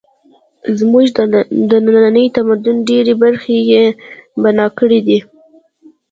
زموږ 0.79 1.05
د 1.69 1.71
ننني 1.85 2.25
تمدن 2.35 2.75
ډېرې 2.89 3.13
برخې 3.23 3.57
یې 3.71 3.83
بنا 4.41 4.67
کړې 4.77 4.99
دي. 5.07 5.19